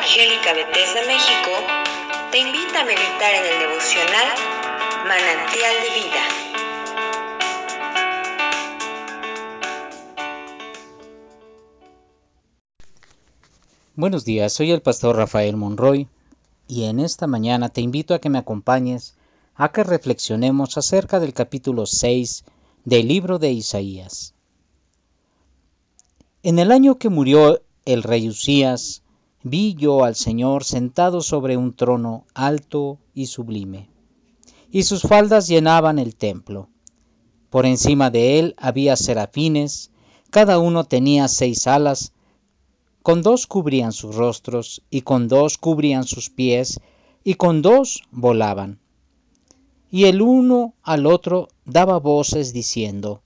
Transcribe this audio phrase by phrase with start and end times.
[0.00, 1.50] Evangélica Bethesda México
[2.32, 4.28] te invita a meditar en el devocional
[5.06, 6.24] Manantial de Vida.
[13.94, 16.08] Buenos días, soy el pastor Rafael Monroy
[16.66, 19.16] y en esta mañana te invito a que me acompañes
[19.54, 22.44] a que reflexionemos acerca del capítulo 6
[22.86, 24.32] del libro de Isaías.
[26.42, 29.02] En el año que murió el rey Usías,
[29.42, 33.88] vi yo al Señor sentado sobre un trono alto y sublime,
[34.70, 36.68] y sus faldas llenaban el templo.
[37.48, 39.90] Por encima de él había serafines,
[40.30, 42.12] cada uno tenía seis alas,
[43.02, 46.78] con dos cubrían sus rostros, y con dos cubrían sus pies,
[47.24, 48.78] y con dos volaban.
[49.90, 53.22] Y el uno al otro daba voces diciendo,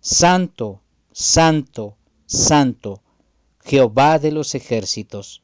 [0.00, 0.82] Santo,
[1.12, 1.96] Santo,
[2.26, 3.00] Santo,
[3.64, 5.43] Jehová de los ejércitos,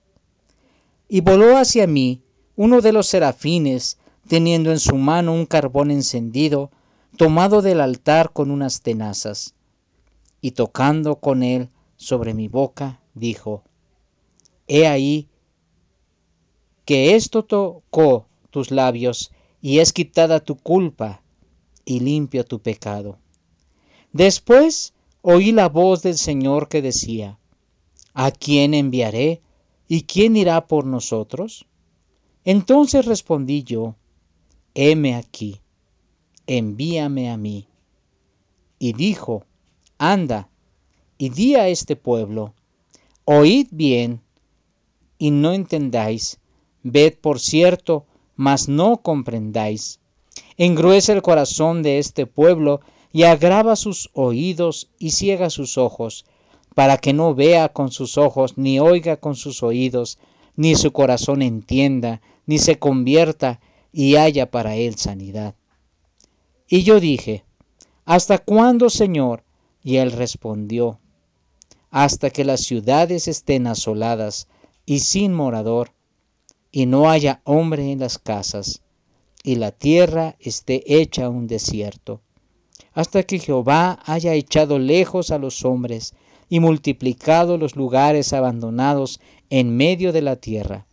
[1.13, 2.21] Y voló hacia mí
[2.55, 3.97] uno de los serafines,
[4.29, 6.71] teniendo en su mano un carbón encendido,
[7.17, 9.53] tomado del altar con unas tenazas,
[10.39, 11.67] y tocando con él
[11.97, 13.61] sobre mi boca, dijo,
[14.69, 15.27] He ahí
[16.85, 21.23] que esto tocó tus labios, y es quitada tu culpa,
[21.83, 23.19] y limpio tu pecado.
[24.13, 27.37] Después oí la voz del Señor que decía,
[28.13, 29.41] ¿A quién enviaré?
[29.93, 31.65] ¿Y quién irá por nosotros?
[32.45, 33.97] Entonces respondí yo,
[34.73, 35.59] heme aquí,
[36.47, 37.67] envíame a mí.
[38.79, 39.43] Y dijo,
[39.97, 40.47] anda,
[41.17, 42.53] y di a este pueblo,
[43.25, 44.21] oíd bien,
[45.17, 46.39] y no entendáis,
[46.83, 48.05] ved por cierto,
[48.37, 49.99] mas no comprendáis.
[50.55, 52.79] Engruesa el corazón de este pueblo,
[53.11, 56.23] y agrava sus oídos, y ciega sus ojos,
[56.75, 60.17] para que no vea con sus ojos, ni oiga con sus oídos,
[60.55, 63.59] ni su corazón entienda, ni se convierta
[63.91, 65.55] y haya para él sanidad.
[66.67, 67.43] Y yo dije,
[68.05, 69.43] ¿Hasta cuándo, Señor?
[69.83, 70.99] Y él respondió,
[71.89, 74.47] hasta que las ciudades estén asoladas
[74.85, 75.91] y sin morador,
[76.71, 78.81] y no haya hombre en las casas,
[79.43, 82.21] y la tierra esté hecha un desierto,
[82.93, 86.13] hasta que Jehová haya echado lejos a los hombres,
[86.51, 90.85] y multiplicado los lugares abandonados en medio de la tierra.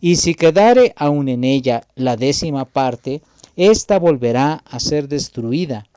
[0.00, 3.20] Y si quedare aún en ella la décima parte,
[3.56, 5.88] ésta volverá a ser destruida,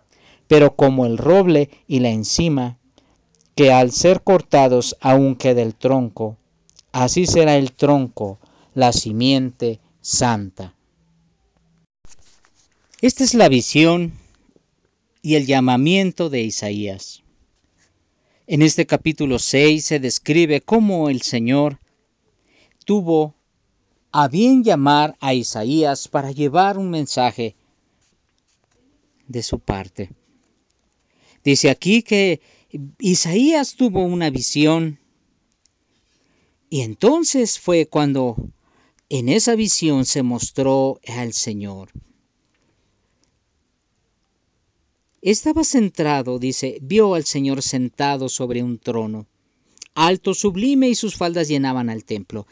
[0.48, 2.80] pero como el roble y la encima,
[3.54, 6.36] que al ser cortados aún queda el tronco,
[6.92, 8.40] así será el tronco,
[8.74, 10.74] la simiente santa.
[13.00, 14.14] Esta es la visión
[15.22, 17.22] y el llamamiento de Isaías.
[18.50, 21.82] En este capítulo 6 se describe cómo el Señor
[22.86, 23.36] tuvo
[24.14, 27.58] a bien llamar a Isaías para llevar un mensaje
[29.28, 30.12] de su parte.
[31.44, 32.40] Dice aquí que
[33.00, 34.98] Isaías tuvo una visión
[36.70, 38.38] y entonces fue cuando
[39.10, 41.90] en esa visión se mostró al Señor.
[45.22, 49.26] Estaba centrado, dice, vio al Señor sentado sobre un trono,
[49.96, 52.46] alto, sublime, y sus faldas llenaban al templo.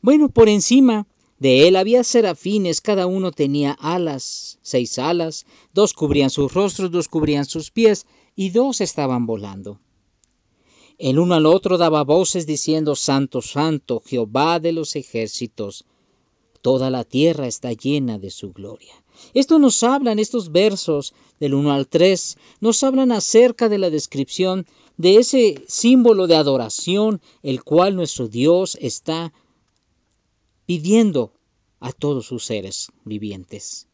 [0.00, 1.06] Bueno, por encima
[1.38, 7.08] de él había serafines, cada uno tenía alas, seis alas, dos cubrían sus rostros, dos
[7.08, 9.78] cubrían sus pies, y dos estaban volando.
[10.96, 15.84] El uno al otro daba voces diciendo, Santo, Santo, Jehová de los ejércitos,
[16.62, 19.03] toda la tierra está llena de su gloria.
[19.34, 24.66] Esto nos hablan, estos versos del 1 al 3, nos hablan acerca de la descripción
[24.96, 29.32] de ese símbolo de adoración el cual nuestro Dios está
[30.66, 31.32] pidiendo
[31.80, 33.88] a todos sus seres vivientes.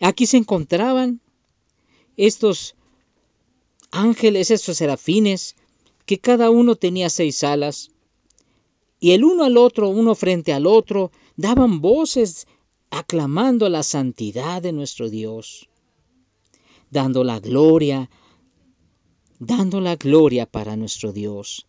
[0.00, 1.20] Aquí se encontraban
[2.16, 2.74] estos
[3.90, 5.56] ángeles, estos serafines,
[6.06, 7.90] que cada uno tenía seis alas,
[9.00, 12.46] y el uno al otro, uno frente al otro, daban voces
[12.98, 15.68] aclamando la santidad de nuestro Dios,
[16.90, 18.08] dando la gloria,
[19.38, 21.66] dando la gloria para nuestro Dios.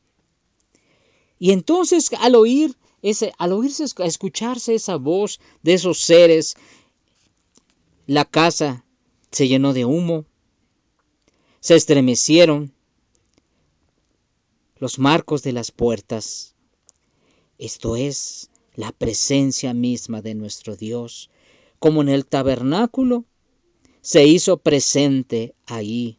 [1.40, 6.56] Y entonces al oír ese, al oírse, a escucharse esa voz de esos seres,
[8.08, 8.86] la casa
[9.32, 10.26] se llenó de humo,
[11.60, 12.74] se estremecieron
[14.78, 16.56] los marcos de las puertas.
[17.58, 21.30] Esto es la presencia misma de nuestro Dios,
[21.80, 23.26] como en el tabernáculo
[24.02, 26.18] se hizo presente ahí.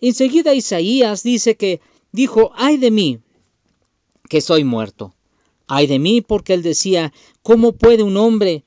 [0.00, 1.80] Enseguida Isaías dice que
[2.12, 3.20] dijo, ay de mí,
[4.28, 5.14] que soy muerto.
[5.66, 7.12] Ay de mí, porque él decía,
[7.42, 8.64] ¿cómo puede un hombre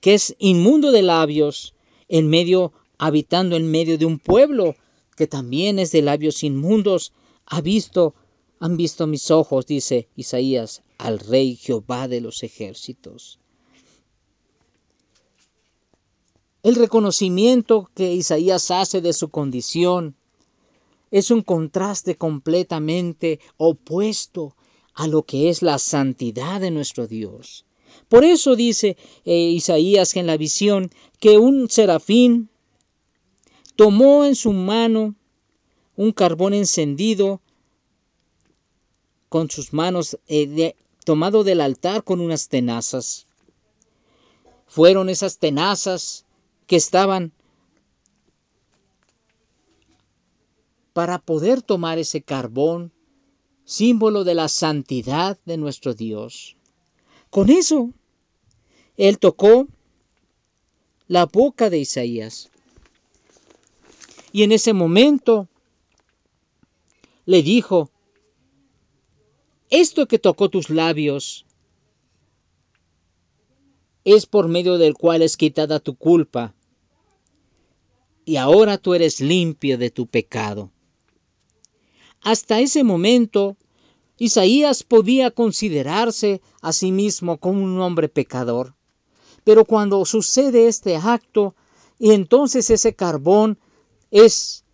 [0.00, 1.74] que es inmundo de labios,
[2.08, 4.76] en medio, habitando en medio de un pueblo
[5.16, 7.12] que también es de labios inmundos,
[7.46, 8.14] ha visto,
[8.64, 13.38] han visto mis ojos, dice Isaías, al rey Jehová de los ejércitos.
[16.62, 20.16] El reconocimiento que Isaías hace de su condición
[21.10, 24.56] es un contraste completamente opuesto
[24.94, 27.66] a lo que es la santidad de nuestro Dios.
[28.08, 28.96] Por eso dice
[29.26, 30.90] eh, Isaías en la visión
[31.20, 32.48] que un serafín
[33.76, 35.16] tomó en su mano
[35.96, 37.42] un carbón encendido
[39.34, 43.26] con sus manos eh, tomado del altar con unas tenazas.
[44.68, 46.24] Fueron esas tenazas
[46.68, 47.32] que estaban
[50.92, 52.92] para poder tomar ese carbón
[53.64, 56.54] símbolo de la santidad de nuestro Dios.
[57.28, 57.90] Con eso,
[58.96, 59.66] él tocó
[61.08, 62.50] la boca de Isaías.
[64.30, 65.48] Y en ese momento
[67.26, 67.90] le dijo,
[69.70, 71.46] esto que tocó tus labios
[74.04, 76.54] es por medio del cual es quitada tu culpa,
[78.24, 80.70] y ahora tú eres limpio de tu pecado.
[82.22, 83.56] Hasta ese momento,
[84.16, 88.74] Isaías podía considerarse a sí mismo como un hombre pecador.
[89.44, 91.54] Pero cuando sucede este acto,
[91.98, 93.58] y entonces ese carbón
[94.10, 94.64] es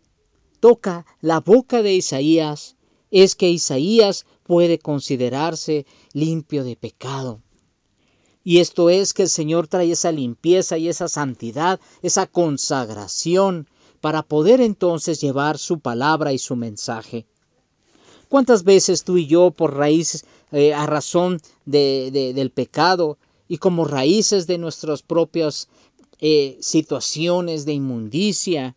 [0.61, 2.77] toca la boca de Isaías,
[3.11, 7.41] es que Isaías puede considerarse limpio de pecado.
[8.43, 13.69] Y esto es que el Señor trae esa limpieza y esa santidad, esa consagración,
[14.01, 17.27] para poder entonces llevar su palabra y su mensaje.
[18.29, 23.19] ¿Cuántas veces tú y yo, por raíces, eh, a razón de, del pecado
[23.49, 25.69] y como raíces de nuestras propias
[26.21, 28.77] eh, situaciones de inmundicia,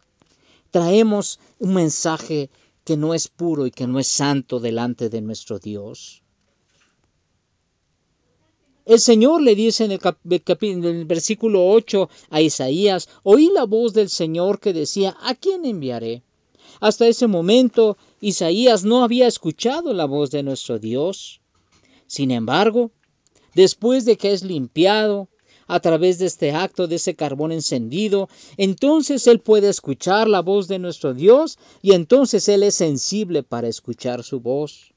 [0.71, 2.50] traemos un mensaje
[2.83, 6.24] que no es puro y que no es santo delante de nuestro Dios?
[8.85, 14.59] El Señor le dice en el, versículo 8 a Isaías, oí la voz del Señor
[14.59, 16.24] que decía, ¿a quién enviaré?
[16.81, 21.39] Hasta ese momento Isaías no había escuchado la voz de nuestro Dios.
[22.07, 22.91] Sin embargo,
[23.56, 25.29] después de que es limpiado
[25.68, 30.68] a través de este acto de ese carbón encendido, entonces él puede escuchar la voz
[30.68, 34.94] de nuestro Dios y entonces él es sensible para escuchar su voz.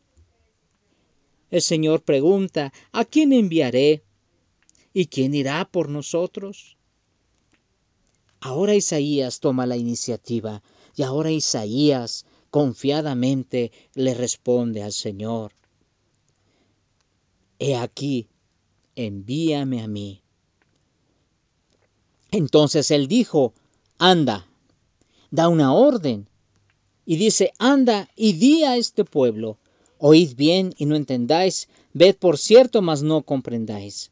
[1.51, 4.03] El Señor pregunta, ¿a quién enviaré?
[4.93, 6.77] ¿Y quién irá por nosotros?
[8.41, 10.63] Ahora Isaías toma la iniciativa
[10.96, 15.53] y ahora Isaías confiadamente le responde al Señor,
[17.58, 18.29] He aquí,
[18.94, 20.23] envíame a mí.
[22.31, 23.53] Entonces él dijo,
[23.99, 24.47] anda,
[25.31, 26.29] da una orden,
[27.05, 29.59] y dice, anda y di a este pueblo,
[29.99, 34.11] oíd bien y no entendáis, ved por cierto, mas no comprendáis.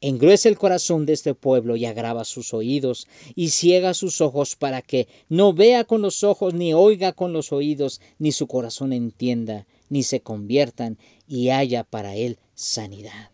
[0.00, 4.82] Engruesa el corazón de este pueblo y agrava sus oídos y ciega sus ojos para
[4.82, 9.66] que no vea con los ojos, ni oiga con los oídos, ni su corazón entienda,
[9.88, 13.33] ni se conviertan y haya para él sanidad.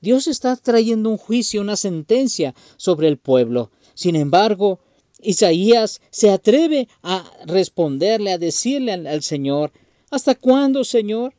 [0.00, 3.70] Dios está trayendo un juicio, una sentencia sobre el pueblo.
[3.94, 4.80] Sin embargo,
[5.22, 9.72] Isaías se atreve a responderle, a decirle al, Señor,
[10.10, 11.34] ¿hasta cuándo, Señor?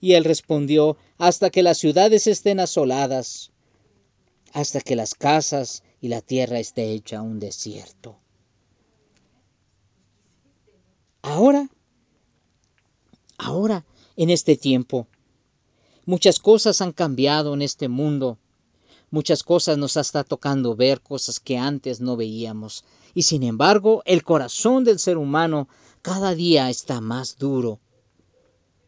[0.00, 3.52] Y él respondió, hasta que las ciudades estén asoladas,
[4.52, 8.18] hasta que las casas y la tierra esté hecha un desierto.
[11.22, 11.68] Ahora,
[13.36, 13.84] ahora,
[14.16, 15.06] en este tiempo,
[16.10, 18.36] muchas cosas han cambiado en este mundo.
[19.10, 22.84] Muchas cosas nos está tocando ver, cosas que antes no veíamos.
[23.14, 25.68] Y sin embargo, el corazón del ser humano
[26.02, 27.78] cada día está más duro,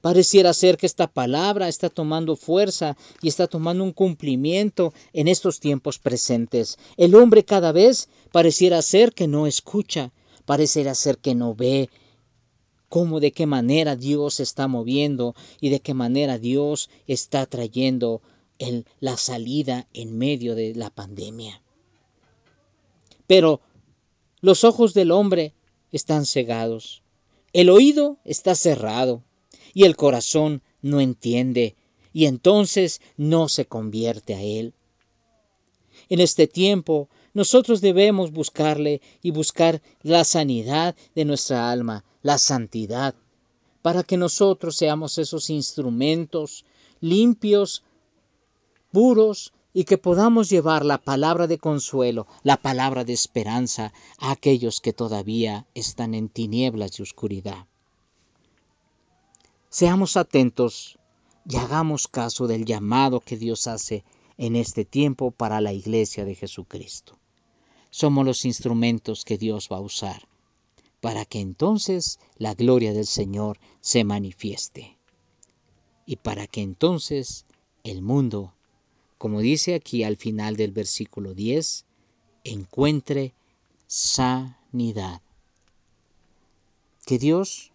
[0.02, 5.60] Pareciera ser que esta palabra está tomando fuerza y está tomando un cumplimiento en estos
[5.60, 6.76] tiempos presentes.
[6.96, 10.10] El hombre cada vez pareciera ser que no escucha,
[10.44, 11.88] pareciera ser que no ve
[12.92, 18.20] cómo, de qué manera Dios se está moviendo y de qué manera Dios está trayendo
[18.58, 21.62] el, la salida en medio de la pandemia.
[23.26, 23.62] Pero
[24.42, 25.54] los ojos del hombre
[25.90, 27.00] están cegados,
[27.54, 29.22] el oído está cerrado
[29.72, 31.76] y el corazón no entiende
[32.12, 34.74] y entonces no se convierte a Él.
[36.10, 43.14] En este tiempo nosotros debemos buscarle y buscar la sanidad de nuestra alma, la santidad,
[43.82, 46.64] para que nosotros seamos esos instrumentos
[47.00, 47.82] limpios,
[48.92, 54.80] puros, y que podamos llevar la palabra de consuelo, la palabra de esperanza a aquellos
[54.80, 57.66] que todavía están en tinieblas y oscuridad.
[59.70, 60.98] Seamos atentos
[61.48, 64.04] y hagamos caso del llamado que Dios hace
[64.36, 67.18] en este tiempo para la iglesia de Jesucristo.
[67.88, 70.28] Somos los instrumentos que Dios va a usar
[71.02, 74.96] para que entonces la gloria del Señor se manifieste
[76.06, 77.44] y para que entonces
[77.82, 78.54] el mundo,
[79.18, 81.84] como dice aquí al final del versículo 10,
[82.44, 83.34] encuentre
[83.88, 85.20] sanidad.
[87.04, 87.72] Que Dios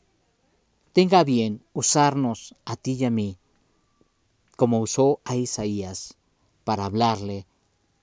[0.94, 3.38] tenga bien usarnos a ti y a mí
[4.56, 6.16] como usó a Isaías
[6.64, 7.46] para hablarle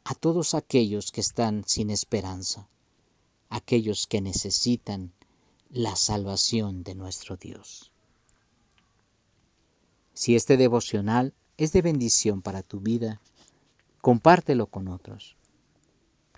[0.05, 2.69] a todos aquellos que están sin esperanza,
[3.55, 5.13] aquellos que necesitan
[5.71, 7.93] la salvación de nuestro Dios.
[10.13, 13.21] Si este devocional es de bendición para tu vida,
[14.01, 15.37] compártelo con otros.